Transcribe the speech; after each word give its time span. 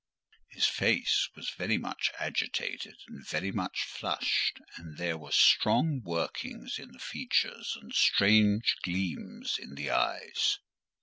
His 0.49 0.65
face 0.65 1.29
was 1.35 1.51
very 1.51 1.77
much 1.77 2.09
agitated 2.17 2.95
and 3.07 3.23
very 3.23 3.51
much 3.51 3.83
flushed, 3.83 4.59
and 4.75 4.97
there 4.97 5.15
were 5.15 5.31
strong 5.31 6.01
workings 6.03 6.79
in 6.79 6.91
the 6.91 6.97
features, 6.97 7.77
and 7.79 7.93
strange 7.93 8.77
gleams 8.81 9.59
in 9.59 9.75
the 9.75 9.91
eyes. 9.91 10.57